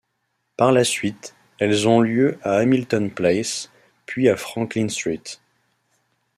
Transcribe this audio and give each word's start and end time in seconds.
Par 0.57 0.71
la 0.71 0.83
suite 0.83 1.35
elles 1.59 1.87
ont 1.87 1.99
lieu 2.01 2.39
à 2.41 2.55
Hamilton 2.55 3.11
Place, 3.11 3.69
puis 4.07 4.29
à 4.29 4.35
Franklin 4.35 4.89
Street. 4.89 5.21